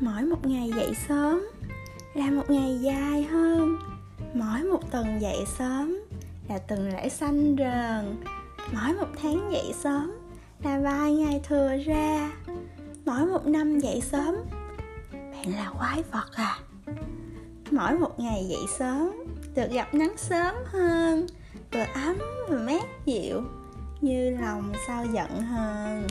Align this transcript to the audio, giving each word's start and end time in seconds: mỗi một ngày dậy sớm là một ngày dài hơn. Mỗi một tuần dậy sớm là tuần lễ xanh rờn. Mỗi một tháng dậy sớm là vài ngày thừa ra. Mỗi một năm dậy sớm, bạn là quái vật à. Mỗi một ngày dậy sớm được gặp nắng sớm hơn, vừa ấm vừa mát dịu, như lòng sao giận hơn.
mỗi 0.00 0.22
một 0.22 0.46
ngày 0.46 0.70
dậy 0.76 0.94
sớm 1.08 1.48
là 2.14 2.30
một 2.30 2.50
ngày 2.50 2.78
dài 2.82 3.22
hơn. 3.22 3.78
Mỗi 4.34 4.62
một 4.62 4.90
tuần 4.90 5.20
dậy 5.20 5.44
sớm 5.58 5.98
là 6.48 6.58
tuần 6.58 6.88
lễ 6.88 7.08
xanh 7.08 7.56
rờn. 7.58 8.16
Mỗi 8.72 8.94
một 8.94 9.08
tháng 9.22 9.52
dậy 9.52 9.72
sớm 9.82 10.12
là 10.64 10.80
vài 10.80 11.12
ngày 11.12 11.40
thừa 11.48 11.76
ra. 11.86 12.32
Mỗi 13.04 13.26
một 13.26 13.46
năm 13.46 13.78
dậy 13.78 14.00
sớm, 14.00 14.36
bạn 15.12 15.54
là 15.54 15.72
quái 15.78 16.02
vật 16.12 16.32
à. 16.34 16.58
Mỗi 17.70 17.98
một 17.98 18.20
ngày 18.20 18.46
dậy 18.48 18.66
sớm 18.78 19.10
được 19.54 19.70
gặp 19.70 19.94
nắng 19.94 20.16
sớm 20.16 20.54
hơn, 20.66 21.26
vừa 21.72 21.84
ấm 21.94 22.16
vừa 22.48 22.58
mát 22.58 23.06
dịu, 23.06 23.42
như 24.00 24.36
lòng 24.40 24.72
sao 24.86 25.04
giận 25.12 25.42
hơn. 25.42 26.06